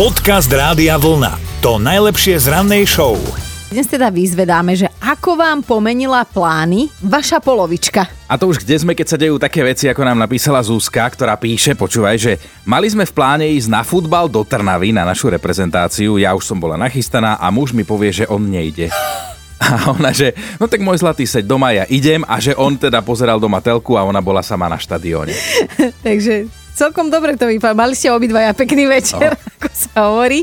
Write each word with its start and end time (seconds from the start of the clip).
Podcast 0.00 0.48
Rádia 0.48 0.96
Vlna. 0.96 1.60
To 1.60 1.76
najlepšie 1.76 2.40
z 2.40 2.48
rannej 2.48 2.88
show. 2.88 3.20
Dnes 3.68 3.84
teda 3.84 4.08
vyzvedáme, 4.08 4.72
že 4.72 4.88
ako 4.96 5.36
vám 5.36 5.60
pomenila 5.60 6.24
plány 6.24 6.88
vaša 7.04 7.36
polovička. 7.36 8.08
A 8.24 8.40
to 8.40 8.48
už 8.48 8.64
kde 8.64 8.80
sme, 8.80 8.96
keď 8.96 9.06
sa 9.12 9.20
dejú 9.20 9.36
také 9.36 9.60
veci, 9.60 9.92
ako 9.92 10.00
nám 10.00 10.24
napísala 10.24 10.64
Zúska, 10.64 11.04
ktorá 11.04 11.36
píše, 11.36 11.76
počúvaj, 11.76 12.16
že 12.16 12.40
mali 12.64 12.88
sme 12.88 13.04
v 13.04 13.12
pláne 13.12 13.44
ísť 13.52 13.68
na 13.68 13.84
futbal 13.84 14.32
do 14.32 14.40
Trnavy 14.40 14.88
na 14.88 15.04
našu 15.04 15.28
reprezentáciu, 15.28 16.16
ja 16.16 16.32
už 16.32 16.48
som 16.48 16.56
bola 16.56 16.80
nachystaná 16.80 17.36
a 17.36 17.52
muž 17.52 17.76
mi 17.76 17.84
povie, 17.84 18.08
že 18.08 18.24
on 18.24 18.40
nejde. 18.40 18.88
A 19.60 19.92
ona, 19.92 20.16
že 20.16 20.32
no 20.56 20.64
tak 20.64 20.80
môj 20.80 21.04
zlatý, 21.04 21.28
seď 21.28 21.44
doma, 21.44 21.76
ja 21.76 21.84
idem 21.92 22.24
a 22.24 22.40
že 22.40 22.56
on 22.56 22.80
teda 22.80 23.04
pozeral 23.04 23.36
doma 23.36 23.60
telku 23.60 23.92
a 24.00 24.08
ona 24.08 24.24
bola 24.24 24.40
sama 24.40 24.64
na 24.72 24.80
štadióne. 24.80 25.36
Takže 26.08 26.48
celkom 26.72 27.12
dobre 27.12 27.36
to 27.36 27.44
vypadá. 27.44 27.76
Mali 27.76 27.92
ste 27.92 28.08
obidvaja 28.08 28.56
pekný 28.56 28.88
večer, 28.88 29.36
oh. 29.36 29.49
Ako 29.60 29.68
sa 29.76 30.08
hovorí. 30.08 30.40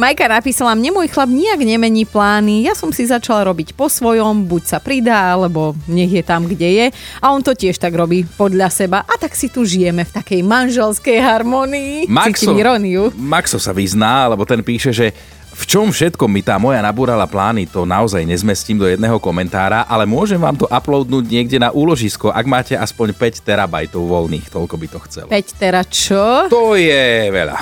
Majka 0.00 0.24
napísala, 0.24 0.72
mne 0.72 0.96
môj 0.96 1.12
chlap 1.12 1.28
nijak 1.28 1.60
nemení 1.60 2.08
plány. 2.08 2.64
Ja 2.64 2.72
som 2.72 2.88
si 2.96 3.04
začala 3.04 3.44
robiť 3.52 3.76
po 3.76 3.92
svojom, 3.92 4.48
buď 4.48 4.62
sa 4.64 4.78
pridá, 4.80 5.36
alebo 5.36 5.76
nech 5.84 6.08
je 6.08 6.24
tam, 6.24 6.48
kde 6.48 6.68
je. 6.72 6.86
A 7.20 7.36
on 7.36 7.44
to 7.44 7.52
tiež 7.52 7.76
tak 7.76 7.92
robí 7.92 8.24
podľa 8.24 8.72
seba. 8.72 9.04
A 9.04 9.20
tak 9.20 9.36
si 9.36 9.52
tu 9.52 9.68
žijeme 9.68 10.08
v 10.08 10.14
takej 10.16 10.40
manželskej 10.40 11.20
harmonii. 11.20 12.08
Maxo, 12.08 12.56
Maxo 13.20 13.60
sa 13.60 13.76
vyzná, 13.76 14.32
lebo 14.32 14.48
ten 14.48 14.64
píše, 14.64 14.96
že 14.96 15.12
v 15.54 15.64
čom 15.70 15.94
všetkom 15.94 16.26
mi 16.26 16.42
tá 16.42 16.58
moja 16.58 16.82
nabúrala 16.82 17.30
plány, 17.30 17.70
to 17.70 17.86
naozaj 17.86 18.26
nezmestím 18.26 18.82
do 18.82 18.90
jedného 18.90 19.22
komentára, 19.22 19.86
ale 19.86 20.02
môžem 20.02 20.40
vám 20.40 20.58
to 20.58 20.66
uploadnúť 20.66 21.24
niekde 21.30 21.62
na 21.62 21.70
úložisko, 21.70 22.34
ak 22.34 22.46
máte 22.48 22.74
aspoň 22.74 23.14
5 23.14 23.46
terabajtov 23.46 24.02
voľných, 24.02 24.50
toľko 24.50 24.74
by 24.74 24.86
to 24.90 24.98
chcelo. 25.06 25.28
5 25.30 25.60
tera 25.60 25.86
čo? 25.86 26.50
To 26.50 26.74
je 26.74 27.30
veľa. 27.30 27.56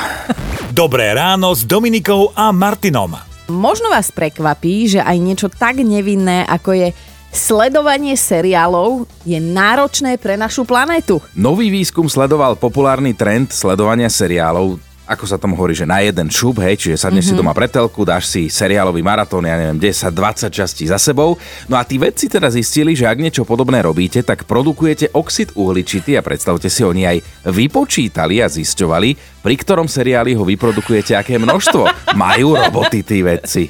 Dobré 0.72 1.12
ráno 1.12 1.52
s 1.52 1.68
Dominikou 1.68 2.32
a 2.32 2.48
Martinom. 2.48 3.12
Možno 3.52 3.92
vás 3.92 4.08
prekvapí, 4.08 4.88
že 4.88 5.04
aj 5.04 5.20
niečo 5.20 5.52
tak 5.52 5.84
nevinné, 5.84 6.48
ako 6.48 6.72
je 6.72 6.88
sledovanie 7.28 8.16
seriálov 8.16 9.04
je 9.28 9.36
náročné 9.36 10.16
pre 10.16 10.40
našu 10.40 10.64
planetu. 10.64 11.20
Nový 11.36 11.68
výskum 11.68 12.08
sledoval 12.08 12.56
populárny 12.56 13.12
trend 13.12 13.52
sledovania 13.52 14.08
seriálov 14.08 14.80
ako 15.12 15.24
sa 15.28 15.36
tomu 15.36 15.54
hovorí, 15.54 15.76
že 15.76 15.84
na 15.84 16.00
jeden 16.00 16.32
šup, 16.32 16.64
hej, 16.64 16.80
čiže 16.80 16.96
sadneš 16.96 17.28
mm-hmm. 17.28 17.28
si 17.28 17.34
mhm. 17.36 17.40
doma 17.44 17.52
pre 17.52 17.68
telku, 17.68 18.02
dáš 18.02 18.32
si 18.32 18.48
seriálový 18.48 19.04
maratón, 19.04 19.44
ja 19.44 19.60
neviem, 19.60 19.76
10-20 19.76 20.48
častí 20.48 20.84
za 20.88 20.96
sebou. 20.96 21.36
No 21.68 21.76
a 21.76 21.84
tí 21.84 22.00
vedci 22.00 22.32
teda 22.32 22.48
zistili, 22.48 22.96
že 22.96 23.04
ak 23.04 23.20
niečo 23.20 23.44
podobné 23.44 23.84
robíte, 23.84 24.24
tak 24.24 24.48
produkujete 24.48 25.12
oxid 25.12 25.52
uhličitý 25.52 26.16
a 26.16 26.24
predstavte 26.24 26.72
si, 26.72 26.80
oni 26.80 27.04
aj 27.04 27.18
vypočítali 27.52 28.40
a 28.40 28.48
zisťovali, 28.48 29.42
pri 29.44 29.54
ktorom 29.60 29.86
seriáli 29.86 30.32
ho 30.32 30.42
vyprodukujete 30.48 31.12
aké 31.12 31.36
množstvo. 31.36 31.82
Majú 32.16 32.56
roboty 32.56 33.04
tí 33.04 33.20
vedci. 33.20 33.68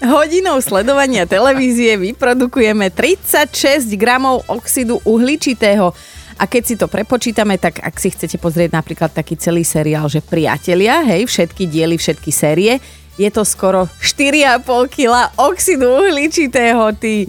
Hodinou 0.00 0.56
sledovania 0.64 1.28
televízie 1.28 2.00
vyprodukujeme 2.00 2.88
36 2.88 3.92
gramov 4.00 4.40
oxidu 4.48 5.04
uhličitého. 5.04 5.92
A 6.36 6.44
keď 6.44 6.62
si 6.62 6.74
to 6.76 6.84
prepočítame, 6.84 7.56
tak 7.56 7.80
ak 7.80 7.96
si 7.96 8.12
chcete 8.12 8.36
pozrieť 8.36 8.76
napríklad 8.76 9.08
taký 9.08 9.40
celý 9.40 9.64
seriál, 9.64 10.04
že 10.12 10.20
priatelia, 10.20 11.00
hej, 11.08 11.24
všetky 11.24 11.64
diely, 11.64 11.96
všetky 11.96 12.28
série, 12.28 12.76
je 13.16 13.32
to 13.32 13.48
skoro 13.48 13.88
4,5 14.04 14.68
kg 14.92 15.32
oxidu 15.40 15.88
uhličitého, 16.04 16.92
ty. 17.00 17.24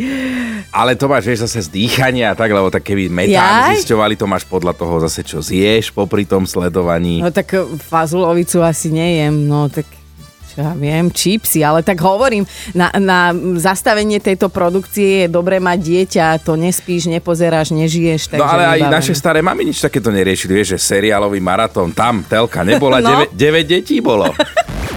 Ale 0.75 0.99
to 0.99 1.07
máš, 1.07 1.23
vieš, 1.31 1.47
zase 1.47 1.63
z 1.63 1.69
dýchania 1.71 2.35
a 2.35 2.37
tak, 2.37 2.51
lebo 2.51 2.67
tak 2.67 2.83
keby 2.83 3.07
metán 3.07 3.71
Jaj? 3.71 3.79
zisťovali, 3.79 4.19
to 4.19 4.27
máš 4.27 4.43
podľa 4.43 4.75
toho 4.75 4.99
zase, 4.99 5.23
čo 5.23 5.39
zješ 5.39 5.95
popri 5.95 6.27
tom 6.27 6.43
sledovaní. 6.43 7.23
No 7.23 7.31
tak 7.31 7.55
fazulovicu 7.87 8.59
asi 8.59 8.91
nejem, 8.91 9.47
no 9.47 9.71
tak 9.71 9.87
ja 10.57 10.73
viem, 10.73 11.13
čipsy, 11.13 11.61
ale 11.61 11.85
tak 11.85 12.01
hovorím, 12.01 12.41
na, 12.73 12.89
na 12.97 13.29
zastavenie 13.61 14.17
tejto 14.17 14.49
produkcie 14.49 15.25
je 15.25 15.27
dobre 15.29 15.61
mať 15.61 15.79
dieťa, 15.79 16.25
to 16.41 16.57
nespíš, 16.57 17.05
nepozeráš, 17.13 17.69
nežiješ. 17.77 18.33
No 18.33 18.49
ale 18.49 18.81
aj 18.81 18.89
naše 18.89 19.13
staré 19.13 19.45
mami 19.45 19.69
nič 19.69 19.77
takéto 19.77 20.09
neriešili, 20.09 20.57
vieš, 20.57 20.75
že 20.75 20.97
seriálový 20.97 21.37
maratón, 21.37 21.93
tam 21.93 22.25
telka 22.25 22.65
nebola, 22.65 22.97
no. 22.97 23.29
9, 23.29 23.37
9 23.37 23.69
detí 23.69 24.01
bolo. 24.01 24.33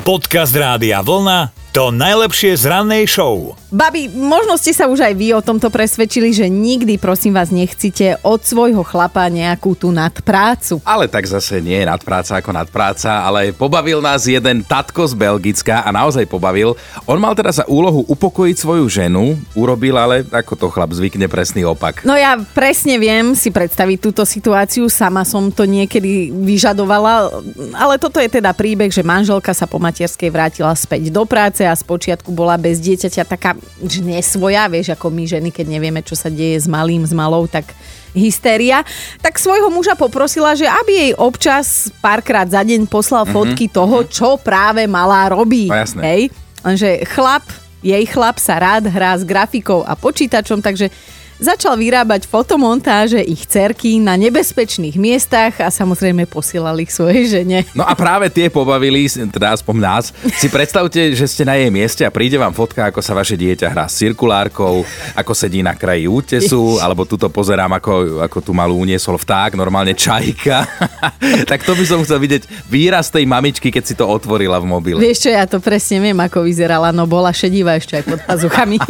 Podcast 0.09 0.57
Rádia 0.57 1.05
Vlna 1.05 1.60
to 1.71 1.95
najlepšie 1.95 2.59
z 2.59 2.67
rannej 2.67 3.07
show. 3.07 3.55
Babi, 3.71 4.11
možno 4.11 4.59
ste 4.59 4.75
sa 4.75 4.91
už 4.91 4.99
aj 5.07 5.15
vy 5.15 5.31
o 5.31 5.39
tomto 5.39 5.71
presvedčili, 5.71 6.35
že 6.35 6.51
nikdy, 6.51 6.99
prosím 6.99 7.39
vás, 7.39 7.55
nechcite 7.55 8.19
od 8.27 8.43
svojho 8.43 8.83
chlapa 8.83 9.31
nejakú 9.31 9.79
tú 9.79 9.95
nadprácu. 9.95 10.83
Ale 10.83 11.07
tak 11.07 11.31
zase 11.31 11.63
nie 11.63 11.79
je 11.79 11.87
nadpráca 11.87 12.43
ako 12.43 12.51
nadpráca, 12.51 13.23
ale 13.23 13.55
pobavil 13.55 14.03
nás 14.03 14.27
jeden 14.27 14.67
tatko 14.67 15.07
z 15.07 15.15
Belgicka 15.15 15.87
a 15.87 15.95
naozaj 15.95 16.27
pobavil. 16.27 16.75
On 17.07 17.15
mal 17.23 17.39
teda 17.39 17.55
za 17.55 17.65
úlohu 17.71 18.03
upokojiť 18.11 18.57
svoju 18.59 18.91
ženu, 18.91 19.39
urobil 19.55 19.95
ale, 19.95 20.27
ako 20.27 20.59
to 20.59 20.67
chlap 20.67 20.91
zvykne, 20.91 21.31
presný 21.31 21.63
opak. 21.63 22.03
No 22.03 22.19
ja 22.19 22.35
presne 22.51 22.99
viem 22.99 23.39
si 23.39 23.55
predstaviť 23.55 24.03
túto 24.03 24.27
situáciu, 24.27 24.91
sama 24.91 25.23
som 25.23 25.47
to 25.55 25.63
niekedy 25.63 26.35
vyžadovala, 26.35 27.31
ale 27.79 28.03
toto 28.03 28.19
je 28.19 28.27
teda 28.27 28.51
príbeh, 28.51 28.91
že 28.91 29.07
manželka 29.07 29.55
sa 29.55 29.71
po 29.71 29.79
materskej 29.79 30.27
vrátila 30.27 30.75
späť 30.75 31.15
do 31.15 31.23
práce 31.23 31.60
a 31.65 31.75
spočiatku 31.77 32.31
bola 32.33 32.61
bez 32.61 32.81
dieťaťa 32.81 33.23
taká 33.25 33.57
že 33.81 34.01
nesvoja, 34.05 34.69
vieš, 34.69 34.93
ako 34.93 35.13
my 35.13 35.25
ženy, 35.27 35.49
keď 35.53 35.67
nevieme, 35.69 36.01
čo 36.05 36.15
sa 36.17 36.29
deje 36.29 36.61
s 36.61 36.67
malým, 36.69 37.05
s 37.05 37.13
malou, 37.13 37.49
tak 37.49 37.73
hystéria, 38.15 38.83
tak 39.23 39.39
svojho 39.39 39.71
muža 39.71 39.95
poprosila, 39.95 40.59
že 40.59 40.67
aby 40.67 40.93
jej 41.09 41.13
občas 41.15 41.91
párkrát 42.03 42.47
za 42.47 42.61
deň 42.63 42.91
poslal 42.91 43.23
mm-hmm. 43.27 43.37
fotky 43.37 43.67
toho, 43.71 43.97
čo 44.07 44.29
práve 44.41 44.85
malá 44.91 45.31
robí. 45.31 45.71
No, 45.71 45.79
jasné. 45.79 46.03
Hej? 46.03 46.23
Lenže 46.61 46.91
chlap, 47.07 47.47
jej 47.81 48.05
chlap 48.05 48.37
sa 48.37 48.61
rád 48.61 48.91
hrá 48.91 49.17
s 49.17 49.25
grafikou 49.25 49.87
a 49.87 49.97
počítačom, 49.97 50.61
takže 50.61 50.93
začal 51.41 51.75
vyrábať 51.81 52.29
fotomontáže 52.29 53.19
ich 53.25 53.49
cerky 53.49 53.97
na 53.97 54.15
nebezpečných 54.21 55.01
miestach 55.01 55.57
a 55.59 55.73
samozrejme 55.73 56.29
posielali 56.29 56.85
ich 56.85 56.93
svojej 56.93 57.41
žene. 57.41 57.65
No 57.73 57.89
a 57.89 57.97
práve 57.97 58.29
tie 58.29 58.53
pobavili, 58.53 59.09
teda 59.09 59.57
aspoň 59.57 59.77
nás. 59.81 60.05
Si 60.37 60.53
predstavte, 60.53 61.17
že 61.17 61.25
ste 61.25 61.49
na 61.49 61.57
jej 61.57 61.73
mieste 61.73 62.05
a 62.05 62.13
príde 62.13 62.37
vám 62.37 62.53
fotka, 62.53 62.93
ako 62.93 63.01
sa 63.01 63.17
vaše 63.17 63.41
dieťa 63.41 63.73
hrá 63.73 63.89
s 63.89 64.05
cirkulárkou, 64.05 64.85
ako 65.17 65.33
sedí 65.33 65.65
na 65.65 65.73
kraji 65.73 66.05
útesu, 66.07 66.77
alebo 66.79 67.09
tuto 67.09 67.33
pozerám, 67.33 67.73
ako, 67.81 68.21
ako 68.21 68.39
tu 68.45 68.53
malú 68.53 68.77
uniesol 68.85 69.17
vták, 69.17 69.57
normálne 69.57 69.97
čajka. 69.97 70.69
tak 71.51 71.65
to 71.65 71.73
by 71.73 71.85
som 71.89 72.05
chcel 72.05 72.21
vidieť 72.21 72.69
výraz 72.69 73.09
tej 73.09 73.25
mamičky, 73.25 73.73
keď 73.73 73.85
si 73.89 73.95
to 73.97 74.05
otvorila 74.05 74.61
v 74.61 74.69
mobile. 74.69 75.01
Vieš 75.01 75.25
čo, 75.25 75.31
ja 75.33 75.49
to 75.49 75.57
presne 75.57 76.05
viem, 76.05 76.19
ako 76.21 76.45
vyzerala, 76.45 76.93
no 76.93 77.09
bola 77.09 77.33
šedivá 77.33 77.81
ešte 77.81 77.97
aj 77.97 78.05
pod 78.05 78.21
pazuchami. 78.29 78.77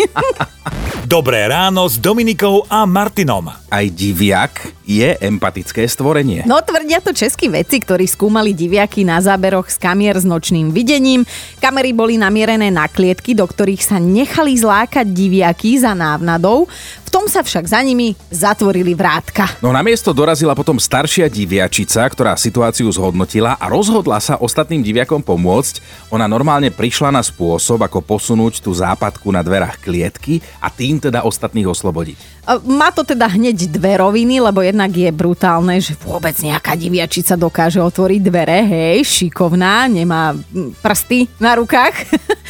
Dobré 1.10 1.48
ráno 1.50 1.90
s 1.90 1.98
Dominikou 1.98 2.39
a 2.40 2.88
Martinom. 2.88 3.52
Aj 3.52 3.84
diviak 3.84 4.72
je 4.88 5.12
empatické 5.12 5.84
stvorenie. 5.84 6.48
No 6.48 6.64
tvrdia 6.64 7.04
to 7.04 7.12
českí 7.12 7.52
vedci, 7.52 7.84
ktorí 7.84 8.08
skúmali 8.08 8.56
diviaky 8.56 9.04
na 9.04 9.20
záberoch 9.20 9.68
z 9.68 9.76
kamier 9.76 10.16
s 10.16 10.24
nočným 10.24 10.72
videním. 10.72 11.28
Kamery 11.60 11.92
boli 11.92 12.16
namierené 12.16 12.72
na 12.72 12.88
klietky, 12.88 13.36
do 13.36 13.44
ktorých 13.44 13.84
sa 13.84 14.00
nechali 14.00 14.56
zlákať 14.56 15.04
diviaky 15.12 15.84
za 15.84 15.92
návnadou. 15.92 16.64
Tom 17.10 17.26
sa 17.26 17.42
však 17.42 17.66
za 17.66 17.82
nimi 17.82 18.14
zatvorili 18.30 18.94
vrátka. 18.94 19.58
No 19.58 19.74
na 19.74 19.82
miesto 19.82 20.14
dorazila 20.14 20.54
potom 20.54 20.78
staršia 20.78 21.26
diviačica, 21.26 22.06
ktorá 22.06 22.38
situáciu 22.38 22.86
zhodnotila 22.86 23.58
a 23.58 23.66
rozhodla 23.66 24.22
sa 24.22 24.38
ostatným 24.38 24.78
diviakom 24.78 25.18
pomôcť. 25.18 26.06
Ona 26.14 26.30
normálne 26.30 26.70
prišla 26.70 27.10
na 27.10 27.18
spôsob, 27.18 27.82
ako 27.82 28.06
posunúť 28.06 28.62
tú 28.62 28.70
západku 28.70 29.26
na 29.34 29.42
dverách 29.42 29.82
klietky 29.82 30.38
a 30.62 30.70
tým 30.70 31.02
teda 31.02 31.26
ostatných 31.26 31.66
oslobodiť. 31.66 32.39
Má 32.66 32.88
to 32.90 33.04
teda 33.04 33.28
hneď 33.28 33.68
dve 33.68 34.00
roviny, 34.00 34.40
lebo 34.40 34.64
jednak 34.64 34.90
je 34.90 35.12
brutálne, 35.12 35.76
že 35.78 35.94
vôbec 36.00 36.34
nejaká 36.40 36.74
diviačica 36.74 37.36
dokáže 37.36 37.78
otvoriť 37.78 38.20
dvere, 38.24 38.64
hej, 38.64 39.04
šikovná, 39.04 39.86
nemá 39.86 40.32
prsty 40.80 41.28
na 41.36 41.60
rukách, 41.60 41.94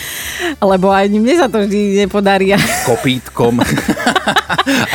lebo 0.71 0.89
aj 0.95 1.11
mne 1.11 1.35
sa 1.37 1.51
to 1.51 1.67
vždy 1.67 2.07
nepodarí. 2.07 2.55
Kopítkom. 2.89 3.61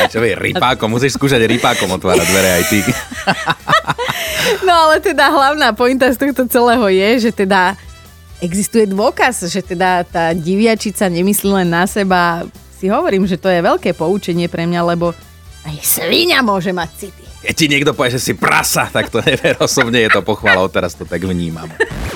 čo 0.08 0.18
vie, 0.24 0.34
rypákom, 0.34 0.90
musíš 0.90 1.14
skúšať 1.20 1.44
rypákom 1.44 1.92
otvárať 1.92 2.26
dvere 2.26 2.50
aj 2.56 2.64
ty. 2.66 2.78
No 4.62 4.72
ale 4.72 5.02
teda 5.02 5.26
hlavná 5.26 5.74
pointa 5.74 6.06
z 6.10 6.22
tohto 6.22 6.46
celého 6.46 6.86
je, 6.86 7.28
že 7.28 7.30
teda 7.34 7.74
existuje 8.38 8.86
dôkaz, 8.86 9.48
že 9.48 9.58
teda 9.64 10.06
tá 10.06 10.30
diviačica 10.36 11.08
nemyslí 11.08 11.50
len 11.50 11.68
na 11.70 11.88
seba. 11.88 12.46
Si 12.86 12.94
hovorím, 12.94 13.26
že 13.26 13.34
to 13.34 13.50
je 13.50 13.66
veľké 13.66 13.98
poučenie 13.98 14.46
pre 14.46 14.62
mňa, 14.62 14.80
lebo 14.94 15.10
aj 15.66 15.74
svinia 15.82 16.38
môže 16.38 16.70
mať 16.70 16.90
city. 16.94 17.24
Keď 17.42 17.54
ti 17.58 17.66
niekto 17.66 17.98
povie, 17.98 18.14
že 18.14 18.22
si 18.22 18.38
prasa, 18.38 18.86
tak 18.86 19.10
to 19.10 19.18
never 19.26 19.58
osobne 19.58 20.06
je 20.06 20.10
to 20.14 20.22
pochvalou, 20.22 20.70
teraz 20.70 20.94
to 20.94 21.02
tak 21.02 21.26
vnímam. 21.26 21.66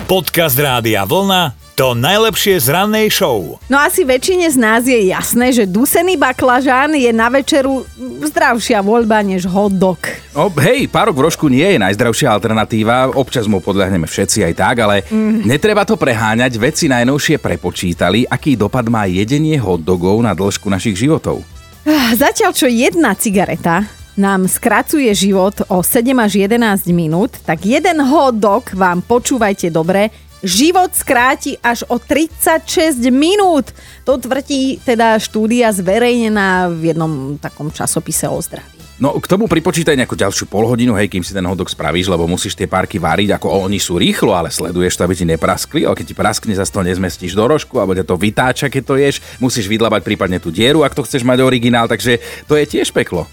Podcast 0.07 0.55
Rádia 0.55 1.03
Vlna 1.03 1.60
To 1.81 1.97
najlepšie 1.97 2.61
z 2.61 2.77
rannej 2.77 3.09
show. 3.09 3.56
No 3.73 3.81
asi 3.81 4.05
väčšine 4.05 4.53
z 4.53 4.56
nás 4.61 4.85
je 4.85 5.00
jasné, 5.09 5.49
že 5.49 5.65
dusený 5.65 6.21
baklažán 6.21 6.93
je 6.93 7.09
na 7.09 7.32
večeru 7.32 7.88
zdravšia 8.21 8.85
voľba 8.85 9.25
než 9.25 9.49
hot 9.49 9.73
dog. 9.81 9.97
No, 10.37 10.53
hej, 10.61 10.93
párok 10.93 11.17
v 11.17 11.25
rožku 11.25 11.49
nie 11.49 11.65
je 11.65 11.81
najzdravšia 11.81 12.37
alternatíva, 12.37 13.17
občas 13.17 13.49
mu 13.49 13.65
podľahneme 13.65 14.05
všetci 14.05 14.44
aj 14.44 14.55
tak, 14.61 14.77
ale 14.85 15.09
mm. 15.09 15.49
netreba 15.49 15.88
to 15.88 15.97
preháňať, 15.97 16.61
veci 16.61 16.85
najnovšie 16.85 17.41
prepočítali, 17.41 18.29
aký 18.29 18.61
dopad 18.61 18.85
má 18.93 19.09
jedenie 19.09 19.56
hot 19.56 19.81
dogov 19.81 20.21
na 20.21 20.37
dĺžku 20.37 20.69
našich 20.69 21.00
životov. 21.00 21.41
Ah, 21.88 22.12
Zatiaľ, 22.12 22.53
čo 22.53 22.69
jedna 22.69 23.17
cigareta 23.17 23.88
nám 24.21 24.53
skracuje 24.53 25.09
život 25.17 25.65
o 25.73 25.81
7 25.81 26.12
až 26.21 26.44
11 26.44 26.93
minút, 26.93 27.41
tak 27.41 27.65
jeden 27.65 28.05
hot 28.05 28.37
dog 28.37 28.69
vám, 28.76 29.00
počúvajte 29.00 29.73
dobre, 29.73 30.12
život 30.43 30.93
skráti 30.93 31.57
až 31.61 31.85
o 31.89 31.97
36 32.01 32.99
minút. 33.13 33.73
To 34.09 34.17
tvrdí 34.17 34.81
teda 34.83 35.21
štúdia 35.21 35.73
zverejnená 35.73 36.73
v 36.73 36.93
jednom 36.93 37.37
takom 37.37 37.69
časopise 37.73 38.29
o 38.29 38.41
zdraví. 38.41 38.81
No 39.01 39.17
k 39.17 39.25
tomu 39.25 39.49
pripočítaj 39.49 39.97
nejakú 39.97 40.13
ďalšiu 40.13 40.45
polhodinu, 40.45 40.93
hej, 40.93 41.09
kým 41.09 41.25
si 41.25 41.33
ten 41.33 41.49
hodok 41.49 41.73
spravíš, 41.73 42.13
lebo 42.13 42.29
musíš 42.29 42.53
tie 42.53 42.69
párky 42.69 43.01
variť, 43.01 43.41
ako 43.41 43.65
oni 43.65 43.81
sú 43.81 43.97
rýchlo, 43.97 44.37
ale 44.37 44.53
sleduješ 44.53 45.01
to, 45.01 45.09
aby 45.09 45.17
ti 45.17 45.25
nepraskli, 45.25 45.89
ale 45.89 45.97
keď 45.97 46.13
ti 46.13 46.17
praskne, 46.21 46.53
zase 46.53 46.69
to 46.69 46.85
nezmestíš 46.85 47.33
do 47.33 47.49
rožku, 47.49 47.81
alebo 47.81 47.97
ťa 47.97 48.05
to 48.05 48.21
vytáča, 48.21 48.69
keď 48.69 48.83
to 48.85 48.95
ješ, 49.01 49.25
musíš 49.41 49.73
vydlabať 49.73 50.05
prípadne 50.05 50.37
tú 50.37 50.53
dieru, 50.53 50.85
ak 50.85 50.93
to 50.93 51.01
chceš 51.09 51.25
mať 51.25 51.41
originál, 51.41 51.89
takže 51.89 52.21
to 52.45 52.61
je 52.61 52.69
tiež 52.69 52.93
peklo. 52.93 53.25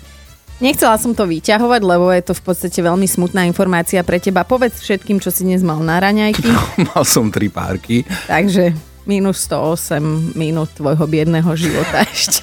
Nechcela 0.58 0.98
som 0.98 1.14
to 1.14 1.30
vyťahovať, 1.30 1.82
lebo 1.86 2.10
je 2.10 2.24
to 2.26 2.34
v 2.34 2.42
podstate 2.42 2.82
veľmi 2.82 3.06
smutná 3.06 3.46
informácia 3.46 4.02
pre 4.02 4.18
teba. 4.18 4.42
Povedz 4.42 4.82
všetkým, 4.82 5.22
čo 5.22 5.30
si 5.30 5.46
dnes 5.46 5.62
mal 5.62 5.78
na 5.86 6.02
raňajky. 6.02 6.50
Mal 6.90 7.04
som 7.06 7.30
tri 7.30 7.46
párky. 7.46 8.02
Takže 8.26 8.74
minus 9.06 9.46
108 9.46 10.34
minút 10.34 10.74
tvojho 10.74 11.06
biedného 11.06 11.54
života 11.54 12.02
ešte. 12.10 12.42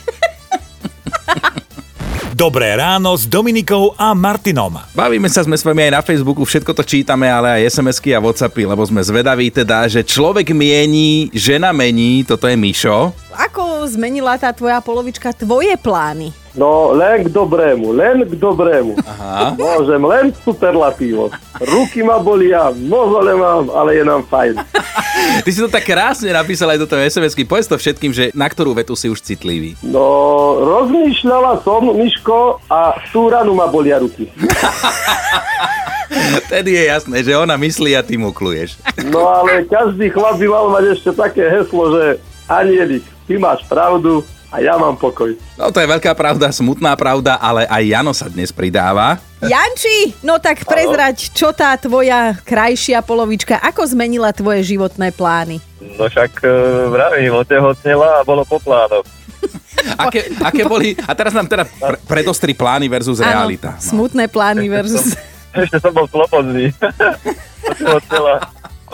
Dobré 2.39 2.75
ráno 2.75 3.15
s 3.15 3.27
Dominikou 3.27 3.95
a 3.99 4.15
Martinom. 4.15 4.79
Bavíme 4.95 5.27
sa, 5.31 5.47
sme 5.47 5.59
s 5.59 5.63
vami 5.67 5.87
aj 5.87 5.93
na 5.95 6.03
Facebooku, 6.03 6.43
všetko 6.43 6.71
to 6.75 6.83
čítame, 6.83 7.31
ale 7.31 7.63
aj 7.63 7.79
SMS-ky 7.79 8.11
a 8.11 8.19
Whatsappy, 8.19 8.67
lebo 8.67 8.83
sme 8.83 9.07
zvedaví 9.07 9.55
teda, 9.55 9.87
že 9.87 10.03
človek 10.03 10.51
miení, 10.51 11.31
žena 11.31 11.71
mení, 11.71 12.27
toto 12.27 12.51
je 12.51 12.59
Mišo. 12.59 13.15
Ako 13.31 13.87
zmenila 13.87 14.35
tá 14.35 14.51
tvoja 14.51 14.83
polovička 14.83 15.31
tvoje 15.31 15.79
plány? 15.79 16.44
No, 16.55 16.95
len 16.95 17.27
k 17.27 17.29
dobrému, 17.35 17.91
len 17.91 18.23
k 18.23 18.39
dobrému. 18.39 18.95
Aha. 19.03 19.59
Môžem 19.59 19.99
len 20.07 20.31
superlatívo. 20.47 21.35
Ruky 21.59 22.07
ma 22.07 22.23
bolia, 22.23 22.71
mozole 22.71 23.35
mám, 23.35 23.67
ale 23.75 23.99
je 23.99 24.05
nám 24.07 24.23
fajn. 24.23 24.63
Ty 25.43 25.51
si 25.51 25.59
to 25.59 25.67
tak 25.67 25.83
krásne 25.83 26.31
napísal 26.31 26.71
aj 26.71 26.79
do 26.79 26.87
toho 26.87 27.03
SMS-ky. 27.03 27.43
Povedz 27.43 27.67
to 27.67 27.75
všetkým, 27.75 28.15
že 28.15 28.31
na 28.39 28.47
ktorú 28.47 28.71
vetu 28.71 28.95
si 28.95 29.11
už 29.11 29.19
citlivý. 29.19 29.75
No, 29.83 30.03
rozmýšľala 30.63 31.59
som, 31.67 31.91
Miško, 31.91 32.63
a 32.71 33.03
v 33.03 33.07
tú 33.11 33.27
ranu 33.27 33.59
ma 33.59 33.67
bolia 33.67 33.99
ruky. 33.99 34.31
Tedy 36.55 36.71
je 36.79 36.85
jasné, 36.87 37.19
že 37.27 37.35
ona 37.35 37.59
myslí 37.59 37.99
a 37.99 38.07
ty 38.07 38.15
mu 38.15 38.31
kluješ. 38.31 38.79
No 39.05 39.27
ale 39.29 39.69
každý 39.69 40.11
chlap 40.11 40.41
by 40.41 40.47
mal 40.49 40.67
mať 40.73 40.97
ešte 40.97 41.11
také 41.13 41.47
heslo, 41.47 41.93
že 41.93 42.19
Anielik, 42.49 43.05
ty 43.29 43.37
máš 43.37 43.63
pravdu, 43.69 44.25
a 44.55 44.63
ja 44.63 44.79
mám 44.79 44.95
pokoj. 44.95 45.35
No 45.59 45.75
to 45.75 45.83
je 45.83 45.91
veľká 45.91 46.15
pravda, 46.15 46.55
smutná 46.55 46.95
pravda, 46.95 47.43
ale 47.43 47.67
aj 47.67 47.83
Jano 47.83 48.15
sa 48.15 48.31
dnes 48.31 48.55
pridáva. 48.55 49.19
Janči, 49.43 50.15
no 50.23 50.39
tak 50.39 50.63
prezrať, 50.63 51.35
čo 51.35 51.51
tá 51.51 51.75
tvoja 51.75 52.39
krajšia 52.47 53.03
polovička, 53.03 53.59
ako 53.59 53.83
zmenila 53.91 54.31
tvoje 54.31 54.63
životné 54.63 55.11
plány? 55.11 55.59
No 55.99 56.07
však 56.07 56.39
e, 56.47 56.49
vravím, 56.87 57.35
otehotnela 57.35 58.23
a 58.23 58.25
bolo 58.25 58.47
po 58.47 58.63
plánoch. 58.63 59.03
Aké, 60.01 60.33
aké 60.41 60.65
boli, 60.65 60.97
a 60.97 61.13
teraz 61.13 61.37
nám 61.37 61.45
teda 61.45 61.69
pre, 61.69 62.01
predostri 62.09 62.57
plány 62.57 62.89
versus 62.89 63.21
realita. 63.21 63.77
Áno, 63.77 63.85
smutné 63.85 64.33
plány 64.33 64.65
versus... 64.71 65.13
Ešte 65.53 65.77
som 65.77 65.93
bol 65.93 66.09
slobodný. 66.09 66.73
otehotnela. 67.75 68.41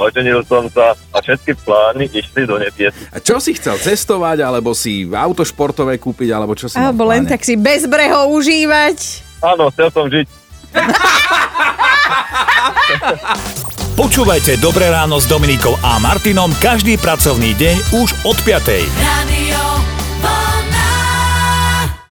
Oženil 0.00 0.41
som 0.49 0.64
sa 0.73 0.97
a 1.12 1.20
všetky 1.20 1.61
plány 1.61 2.08
išli 2.08 2.49
do 2.49 2.56
nebies. 2.56 2.97
A 3.12 3.20
čo 3.20 3.37
si 3.37 3.52
chcel 3.52 3.76
cestovať, 3.76 4.41
alebo 4.41 4.73
si 4.73 5.05
auto 5.12 5.44
športové 5.44 6.00
kúpiť, 6.00 6.32
alebo 6.32 6.56
čo 6.56 6.73
si 6.73 6.81
Alebo 6.81 7.05
len 7.05 7.29
tak 7.29 7.44
si 7.44 7.61
bezbreho 7.61 8.32
užívať. 8.32 8.97
Áno, 9.44 9.69
chcel 9.76 9.93
som 9.93 10.08
žiť. 10.08 10.25
Počúvajte 14.00 14.56
Dobré 14.64 14.88
ráno 14.88 15.20
s 15.20 15.29
Dominikou 15.29 15.76
a 15.85 16.00
Martinom 16.00 16.49
každý 16.56 16.97
pracovný 16.97 17.52
deň 17.52 18.00
už 18.00 18.17
od 18.25 18.41
5. 18.49 18.88
Radio 18.97 19.61